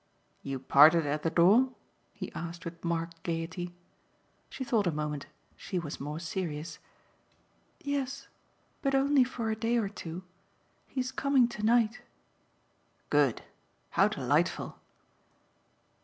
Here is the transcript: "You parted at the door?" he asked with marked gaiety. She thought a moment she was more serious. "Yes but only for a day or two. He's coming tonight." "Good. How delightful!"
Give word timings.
"You 0.41 0.57
parted 0.57 1.05
at 1.05 1.21
the 1.21 1.29
door?" 1.29 1.73
he 2.11 2.33
asked 2.33 2.65
with 2.65 2.83
marked 2.83 3.21
gaiety. 3.21 3.75
She 4.49 4.63
thought 4.63 4.87
a 4.87 4.91
moment 4.91 5.27
she 5.55 5.77
was 5.77 5.99
more 5.99 6.19
serious. 6.19 6.79
"Yes 7.79 8.27
but 8.81 8.95
only 8.95 9.23
for 9.23 9.51
a 9.51 9.55
day 9.55 9.77
or 9.77 9.89
two. 9.89 10.23
He's 10.87 11.11
coming 11.11 11.47
tonight." 11.47 12.01
"Good. 13.11 13.43
How 13.91 14.07
delightful!" 14.07 14.79